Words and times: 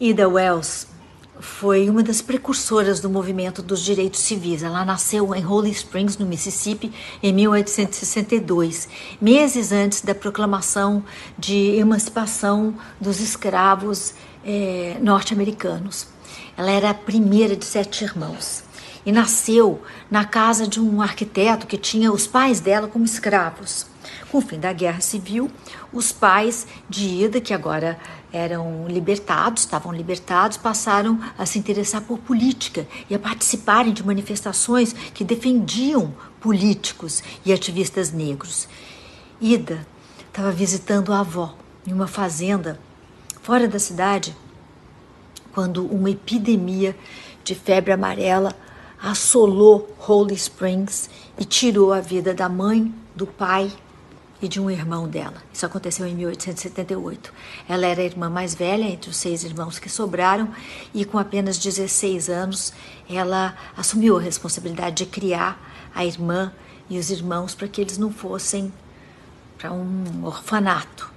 Ida 0.00 0.28
Wells 0.28 0.86
foi 1.40 1.90
uma 1.90 2.04
das 2.04 2.22
precursoras 2.22 3.00
do 3.00 3.10
movimento 3.10 3.60
dos 3.60 3.80
direitos 3.80 4.20
civis. 4.20 4.62
Ela 4.62 4.84
nasceu 4.84 5.34
em 5.34 5.44
Holy 5.44 5.72
Springs, 5.72 6.16
no 6.16 6.24
Mississippi, 6.24 6.92
em 7.20 7.32
1862, 7.32 8.88
meses 9.20 9.72
antes 9.72 10.00
da 10.00 10.14
proclamação 10.14 11.02
de 11.36 11.76
emancipação 11.76 12.76
dos 13.00 13.18
escravos 13.18 14.14
eh, 14.44 14.96
norte-americanos. 15.00 16.06
Ela 16.56 16.70
era 16.70 16.90
a 16.90 16.94
primeira 16.94 17.56
de 17.56 17.64
sete 17.64 18.04
irmãos 18.04 18.62
e 19.04 19.10
nasceu 19.10 19.82
na 20.08 20.24
casa 20.24 20.64
de 20.68 20.80
um 20.80 21.02
arquiteto 21.02 21.66
que 21.66 21.76
tinha 21.76 22.12
os 22.12 22.24
pais 22.24 22.60
dela 22.60 22.86
como 22.86 23.04
escravos. 23.04 23.84
Com 24.30 24.38
o 24.38 24.40
fim 24.40 24.58
da 24.58 24.72
Guerra 24.72 25.00
Civil, 25.00 25.50
os 25.92 26.12
pais 26.12 26.66
de 26.88 27.24
Ida, 27.24 27.40
que 27.40 27.54
agora 27.54 27.98
eram 28.32 28.86
libertados, 28.86 29.62
estavam 29.62 29.92
libertados, 29.92 30.56
passaram 30.56 31.18
a 31.38 31.46
se 31.46 31.58
interessar 31.58 32.02
por 32.02 32.18
política 32.18 32.86
e 33.08 33.14
a 33.14 33.18
participarem 33.18 33.92
de 33.92 34.04
manifestações 34.04 34.92
que 34.92 35.24
defendiam 35.24 36.14
políticos 36.40 37.22
e 37.44 37.52
ativistas 37.52 38.12
negros. 38.12 38.68
Ida 39.40 39.86
estava 40.26 40.52
visitando 40.52 41.12
a 41.12 41.20
avó 41.20 41.54
em 41.86 41.92
uma 41.92 42.06
fazenda 42.06 42.78
fora 43.42 43.66
da 43.66 43.78
cidade 43.78 44.36
quando 45.52 45.86
uma 45.86 46.10
epidemia 46.10 46.94
de 47.42 47.54
febre 47.54 47.92
amarela 47.92 48.54
assolou 49.02 49.94
Holy 50.06 50.34
Springs 50.34 51.08
e 51.38 51.44
tirou 51.44 51.92
a 51.92 52.00
vida 52.00 52.34
da 52.34 52.48
mãe, 52.48 52.92
do 53.14 53.26
pai 53.26 53.72
e 54.40 54.48
de 54.48 54.60
um 54.60 54.70
irmão 54.70 55.08
dela. 55.08 55.42
Isso 55.52 55.66
aconteceu 55.66 56.06
em 56.06 56.14
1878. 56.14 57.32
Ela 57.68 57.86
era 57.86 58.00
a 58.00 58.04
irmã 58.04 58.28
mais 58.28 58.54
velha 58.54 58.84
entre 58.84 59.10
os 59.10 59.16
seis 59.16 59.44
irmãos 59.44 59.78
que 59.78 59.88
sobraram 59.88 60.48
e, 60.94 61.04
com 61.04 61.18
apenas 61.18 61.58
16 61.58 62.28
anos, 62.28 62.72
ela 63.08 63.56
assumiu 63.76 64.16
a 64.16 64.20
responsabilidade 64.20 65.04
de 65.04 65.06
criar 65.06 65.90
a 65.94 66.04
irmã 66.04 66.52
e 66.88 66.98
os 66.98 67.10
irmãos 67.10 67.54
para 67.54 67.68
que 67.68 67.80
eles 67.80 67.98
não 67.98 68.12
fossem 68.12 68.72
para 69.58 69.72
um 69.72 70.24
orfanato. 70.24 71.10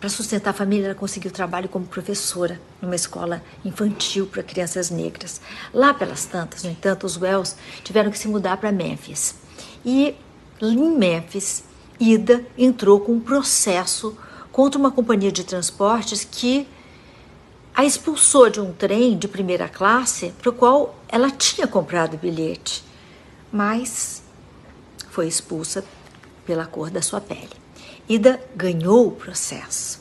Para 0.00 0.08
sustentar 0.08 0.50
a 0.50 0.52
família, 0.52 0.86
ela 0.86 0.94
conseguiu 0.96 1.30
trabalho 1.30 1.68
como 1.68 1.86
professora 1.86 2.60
numa 2.80 2.96
escola 2.96 3.40
infantil 3.64 4.26
para 4.26 4.42
crianças 4.42 4.90
negras. 4.90 5.40
Lá 5.72 5.94
pelas 5.94 6.24
tantas, 6.24 6.64
no 6.64 6.70
entanto, 6.70 7.06
os 7.06 7.16
Wells 7.16 7.54
tiveram 7.84 8.10
que 8.10 8.18
se 8.18 8.26
mudar 8.26 8.56
para 8.56 8.72
Memphis. 8.72 9.36
E 9.84 10.16
em 10.60 10.96
Memphis, 10.98 11.62
Ida 12.02 12.44
entrou 12.58 12.98
com 12.98 13.12
um 13.12 13.20
processo 13.20 14.18
contra 14.50 14.76
uma 14.76 14.90
companhia 14.90 15.30
de 15.30 15.44
transportes 15.44 16.24
que 16.24 16.66
a 17.72 17.84
expulsou 17.84 18.50
de 18.50 18.60
um 18.60 18.72
trem 18.72 19.16
de 19.16 19.28
primeira 19.28 19.68
classe 19.68 20.34
para 20.42 20.50
o 20.50 20.52
qual 20.52 20.98
ela 21.08 21.30
tinha 21.30 21.64
comprado 21.64 22.14
o 22.14 22.18
bilhete, 22.18 22.82
mas 23.52 24.20
foi 25.10 25.28
expulsa 25.28 25.84
pela 26.44 26.66
cor 26.66 26.90
da 26.90 27.00
sua 27.00 27.20
pele. 27.20 27.52
Ida 28.08 28.42
ganhou 28.56 29.06
o 29.06 29.12
processo, 29.12 30.00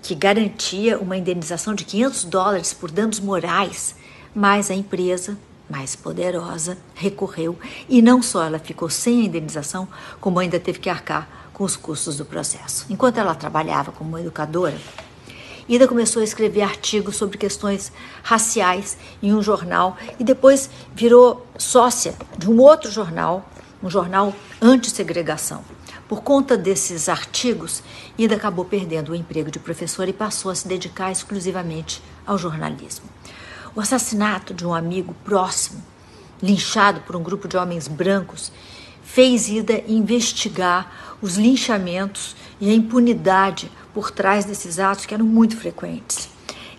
que 0.00 0.14
garantia 0.14 0.98
uma 0.98 1.18
indenização 1.18 1.74
de 1.74 1.84
500 1.84 2.24
dólares 2.24 2.72
por 2.72 2.90
danos 2.90 3.20
morais, 3.20 3.94
mas 4.34 4.70
a 4.70 4.74
empresa, 4.74 5.36
mais 5.72 5.96
poderosa, 5.96 6.76
recorreu 6.94 7.58
e 7.88 8.02
não 8.02 8.20
só 8.20 8.44
ela 8.44 8.58
ficou 8.58 8.90
sem 8.90 9.22
a 9.22 9.24
indenização, 9.24 9.88
como 10.20 10.38
ainda 10.38 10.60
teve 10.60 10.78
que 10.78 10.90
arcar 10.90 11.48
com 11.54 11.64
os 11.64 11.76
custos 11.76 12.18
do 12.18 12.26
processo. 12.26 12.84
Enquanto 12.90 13.16
ela 13.16 13.34
trabalhava 13.34 13.90
como 13.90 14.18
educadora, 14.18 14.76
Ida 15.66 15.88
começou 15.88 16.20
a 16.20 16.24
escrever 16.24 16.60
artigos 16.60 17.16
sobre 17.16 17.38
questões 17.38 17.90
raciais 18.22 18.98
em 19.22 19.32
um 19.32 19.42
jornal 19.42 19.96
e 20.18 20.24
depois 20.24 20.68
virou 20.94 21.46
sócia 21.56 22.14
de 22.36 22.50
um 22.50 22.60
outro 22.60 22.90
jornal, 22.90 23.48
um 23.82 23.88
jornal 23.88 24.34
anti-segregação. 24.60 25.64
Por 26.06 26.22
conta 26.22 26.58
desses 26.58 27.08
artigos, 27.08 27.82
Ida 28.18 28.34
acabou 28.34 28.66
perdendo 28.66 29.12
o 29.12 29.14
emprego 29.14 29.50
de 29.50 29.58
professora 29.58 30.10
e 30.10 30.12
passou 30.12 30.50
a 30.50 30.54
se 30.54 30.68
dedicar 30.68 31.10
exclusivamente 31.10 32.02
ao 32.26 32.36
jornalismo. 32.36 33.06
O 33.74 33.80
assassinato 33.80 34.52
de 34.52 34.66
um 34.66 34.74
amigo 34.74 35.14
próximo, 35.24 35.82
linchado 36.42 37.00
por 37.00 37.16
um 37.16 37.22
grupo 37.22 37.48
de 37.48 37.56
homens 37.56 37.88
brancos, 37.88 38.52
fez 39.02 39.48
Ida 39.48 39.82
investigar 39.88 41.16
os 41.22 41.36
linchamentos 41.36 42.36
e 42.60 42.70
a 42.70 42.74
impunidade 42.74 43.72
por 43.94 44.10
trás 44.10 44.44
desses 44.44 44.78
atos 44.78 45.06
que 45.06 45.14
eram 45.14 45.24
muito 45.24 45.56
frequentes. 45.56 46.28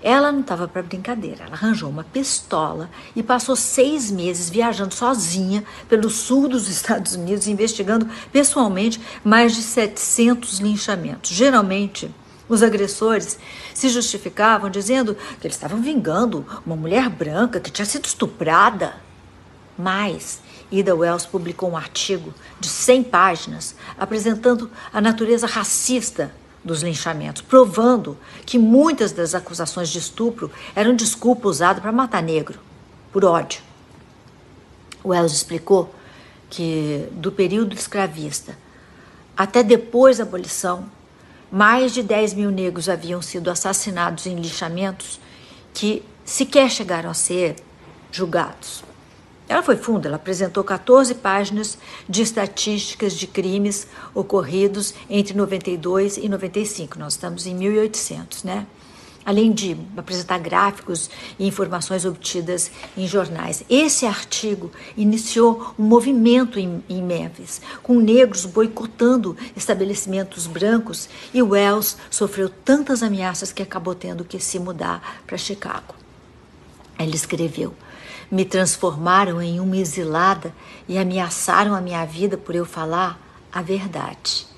Ela 0.03 0.31
não 0.31 0.41
estava 0.41 0.67
para 0.67 0.83
brincadeira. 0.83 1.45
Ela 1.45 1.53
arranjou 1.53 1.89
uma 1.89 2.03
pistola 2.03 2.89
e 3.15 3.23
passou 3.23 3.55
seis 3.55 4.11
meses 4.11 4.49
viajando 4.49 4.93
sozinha 4.93 5.63
pelo 5.89 6.11
sul 6.11 6.47
dos 6.47 6.67
Estados 6.69 7.15
Unidos, 7.15 7.47
investigando 7.47 8.07
pessoalmente 8.31 9.01
mais 9.23 9.55
de 9.55 9.63
700 9.63 10.59
linchamentos. 10.59 11.31
Geralmente, 11.31 12.13
os 12.53 12.63
agressores 12.63 13.37
se 13.73 13.89
justificavam 13.89 14.69
dizendo 14.69 15.15
que 15.39 15.47
eles 15.47 15.55
estavam 15.55 15.81
vingando 15.81 16.45
uma 16.65 16.75
mulher 16.75 17.09
branca 17.09 17.59
que 17.59 17.71
tinha 17.71 17.85
sido 17.85 18.05
estuprada. 18.05 18.95
Mas 19.77 20.41
Ida 20.71 20.95
Wells 20.95 21.25
publicou 21.25 21.71
um 21.71 21.77
artigo 21.77 22.33
de 22.59 22.67
100 22.67 23.03
páginas 23.03 23.75
apresentando 23.97 24.69
a 24.91 25.01
natureza 25.01 25.47
racista 25.47 26.33
dos 26.63 26.81
linchamentos, 26.81 27.41
provando 27.41 28.17
que 28.45 28.57
muitas 28.57 29.11
das 29.11 29.35
acusações 29.35 29.89
de 29.89 29.99
estupro 29.99 30.49
eram 30.75 30.95
desculpa 30.95 31.47
usada 31.47 31.81
para 31.81 31.91
matar 31.91 32.23
negro, 32.23 32.59
por 33.11 33.25
ódio. 33.25 33.61
Wells 35.03 35.35
explicou 35.35 35.93
que 36.49 37.09
do 37.11 37.31
período 37.31 37.75
escravista 37.75 38.57
até 39.35 39.63
depois 39.63 40.19
da 40.19 40.23
abolição, 40.23 40.85
mais 41.53 41.93
de 41.93 42.01
10 42.01 42.33
mil 42.33 42.49
negros 42.49 42.89
haviam 42.89 43.21
sido 43.21 43.51
assassinados 43.51 44.25
em 44.25 44.33
linchamentos 44.33 45.19
que 45.71 46.01
sequer 46.25 46.67
chegaram 46.67 47.11
a 47.11 47.13
ser 47.13 47.57
julgados. 48.11 48.83
Ela 49.47 49.61
foi 49.61 49.75
funda, 49.77 50.07
ela 50.07 50.15
apresentou 50.15 50.63
14 50.63 51.13
páginas 51.13 51.77
de 52.09 52.23
estatísticas 52.23 53.13
de 53.13 53.27
crimes 53.27 53.85
ocorridos 54.15 54.95
entre 55.07 55.37
92 55.37 56.17
e 56.17 56.27
95. 56.27 56.97
Nós 56.97 57.13
estamos 57.13 57.45
em 57.45 57.53
1800, 57.53 58.43
né? 58.43 58.65
Além 59.25 59.51
de 59.51 59.77
apresentar 59.95 60.37
gráficos 60.39 61.09
e 61.39 61.47
informações 61.47 62.05
obtidas 62.05 62.71
em 62.97 63.07
jornais. 63.07 63.63
Esse 63.69 64.05
artigo 64.05 64.71
iniciou 64.97 65.73
um 65.79 65.83
movimento 65.83 66.59
em, 66.59 66.83
em 66.89 67.01
Memphis, 67.01 67.61
com 67.81 67.99
negros 67.99 68.45
boicotando 68.45 69.37
estabelecimentos 69.55 70.47
brancos, 70.47 71.09
e 71.33 71.41
Wells 71.41 71.97
sofreu 72.09 72.49
tantas 72.49 73.01
ameaças 73.01 73.51
que 73.51 73.63
acabou 73.63 73.95
tendo 73.95 74.25
que 74.25 74.39
se 74.39 74.59
mudar 74.59 75.21
para 75.25 75.37
Chicago. 75.37 75.95
Ele 76.99 77.15
escreveu: 77.15 77.73
me 78.29 78.45
transformaram 78.45 79.41
em 79.41 79.59
uma 79.59 79.77
exilada 79.77 80.53
e 80.87 80.97
ameaçaram 80.97 81.75
a 81.75 81.81
minha 81.81 82.05
vida 82.05 82.37
por 82.37 82.55
eu 82.55 82.65
falar 82.65 83.19
a 83.51 83.61
verdade. 83.61 84.52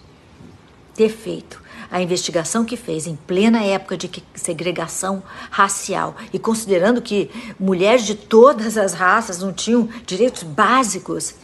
Ter 0.96 1.10
feito 1.10 1.62
a 1.92 2.02
investigação 2.02 2.66
que 2.66 2.76
fez 2.76 3.06
em 3.06 3.16
plena 3.16 3.64
época 3.64 3.98
de 3.98 4.10
segregação 4.34 5.22
racial 5.52 6.16
e 6.34 6.40
considerando 6.40 7.02
que 7.02 7.30
mulheres 7.60 8.06
de 8.06 8.16
todas 8.16 8.78
as 8.78 8.94
raças 8.94 9.40
não 9.40 9.54
tinham 9.54 9.88
direitos 10.06 10.44
básicos, 10.44 11.36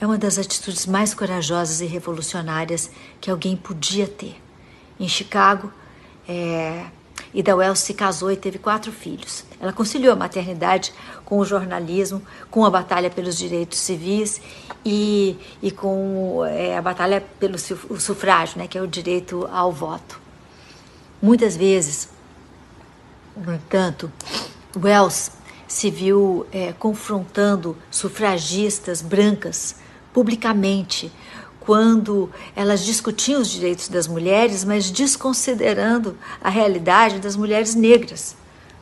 é 0.00 0.06
uma 0.06 0.18
das 0.18 0.38
atitudes 0.38 0.86
mais 0.86 1.14
corajosas 1.14 1.80
e 1.80 1.86
revolucionárias 1.86 2.90
que 3.20 3.30
alguém 3.30 3.56
podia 3.56 4.06
ter. 4.06 4.36
Em 4.98 5.08
Chicago, 5.08 5.72
é, 6.28 6.86
Ida 7.32 7.54
Wells 7.54 7.80
se 7.80 7.94
casou 7.94 8.30
e 8.30 8.36
teve 8.36 8.58
quatro 8.58 8.90
filhos. 8.90 9.44
Ela 9.60 9.72
conciliou 9.72 10.12
a 10.12 10.16
maternidade 10.16 10.92
com 11.24 11.38
o 11.38 11.44
jornalismo, 11.44 12.22
com 12.50 12.64
a 12.64 12.70
batalha 12.70 13.10
pelos 13.10 13.36
direitos 13.36 13.78
civis 13.78 14.40
e, 14.84 15.36
e 15.62 15.70
com 15.70 16.44
é, 16.44 16.76
a 16.76 16.82
batalha 16.82 17.24
pelo 17.38 17.58
sufrágio, 17.58 18.58
né, 18.58 18.66
que 18.66 18.78
é 18.78 18.82
o 18.82 18.86
direito 18.86 19.48
ao 19.52 19.70
voto. 19.70 20.20
Muitas 21.20 21.56
vezes, 21.56 22.08
no 23.36 23.52
entanto, 23.52 24.10
Wells 24.76 25.32
se 25.66 25.90
viu 25.90 26.46
é, 26.50 26.72
confrontando 26.72 27.76
sufragistas 27.90 29.02
brancas 29.02 29.76
publicamente 30.12 31.12
quando 31.68 32.30
elas 32.56 32.82
discutiam 32.82 33.42
os 33.42 33.50
direitos 33.50 33.88
das 33.88 34.08
mulheres, 34.08 34.64
mas 34.64 34.90
desconsiderando 34.90 36.16
a 36.42 36.48
realidade 36.48 37.18
das 37.18 37.36
mulheres 37.36 37.74
negras 37.74 38.34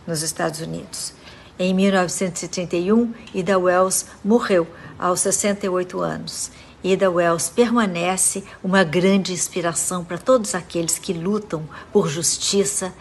nos 0.06 0.22
Estados 0.22 0.60
Unidos. 0.60 1.12
Em 1.58 1.74
1931, 1.74 3.12
Ida 3.34 3.58
Wells 3.58 4.06
morreu 4.24 4.68
aos 4.96 5.18
68 5.18 5.98
anos. 6.00 6.52
Ida 6.84 7.10
Wells 7.10 7.50
permanece 7.50 8.44
uma 8.62 8.84
grande 8.84 9.32
inspiração 9.32 10.04
para 10.04 10.16
todos 10.16 10.54
aqueles 10.54 10.96
que 10.96 11.12
lutam 11.12 11.68
por 11.92 12.06
justiça 12.08 12.94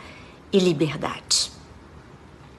e 0.51 0.57
liberdade. 0.57 1.54